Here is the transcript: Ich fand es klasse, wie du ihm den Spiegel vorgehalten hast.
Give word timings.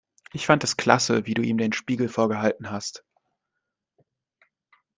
Ich 0.33 0.47
fand 0.47 0.63
es 0.63 0.77
klasse, 0.77 1.27
wie 1.27 1.35
du 1.35 1.43
ihm 1.43 1.59
den 1.59 1.73
Spiegel 1.73 2.09
vorgehalten 2.09 2.71
hast. 2.71 3.03